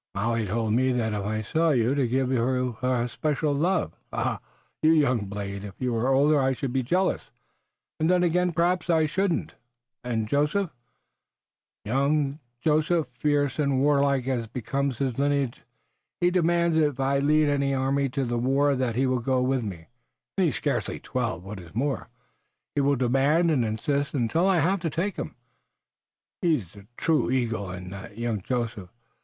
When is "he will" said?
22.73-22.95